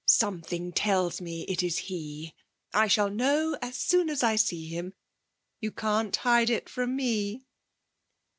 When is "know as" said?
3.11-3.77